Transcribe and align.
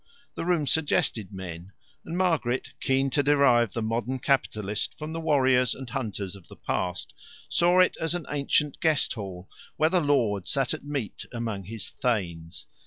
The 0.33 0.45
room 0.45 0.65
suggested 0.65 1.31
men, 1.31 1.73
and 2.03 2.17
Margaret, 2.17 2.73
keen 2.79 3.11
to 3.11 3.21
derive 3.21 3.73
the 3.73 3.83
modern 3.83 4.17
capitalist 4.17 4.97
from 4.97 5.13
the 5.13 5.19
warriors 5.19 5.75
and 5.75 5.87
hunters 5.87 6.35
of 6.35 6.47
the 6.47 6.55
past, 6.55 7.13
saw 7.49 7.81
it 7.81 7.95
as 8.01 8.15
an 8.15 8.25
ancient 8.31 8.79
guest 8.79 9.13
hall, 9.13 9.47
where 9.77 9.91
the 9.91 10.01
lord 10.01 10.47
sat 10.47 10.73
at 10.73 10.83
meat 10.83 11.25
among 11.31 11.65
his 11.65 11.91
thanes. 11.91 12.65